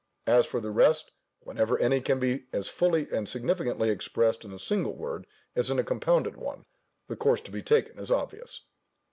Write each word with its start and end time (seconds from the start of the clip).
As 0.25 0.47
for 0.47 0.59
the 0.59 0.71
rest, 0.71 1.11
whenever 1.41 1.77
any 1.77 2.01
can 2.01 2.19
be 2.19 2.47
as 2.51 2.67
fully 2.67 3.07
and 3.11 3.29
significantly 3.29 3.91
expressed 3.91 4.43
in 4.43 4.51
a 4.51 4.57
single 4.57 4.95
word 4.95 5.27
as 5.55 5.69
in 5.69 5.77
a 5.77 5.83
compounded 5.83 6.37
one, 6.37 6.65
the 7.07 7.15
course 7.15 7.41
to 7.41 7.51
be 7.51 7.61
taken 7.61 7.99
is 7.99 8.09
obvious. 8.09 8.61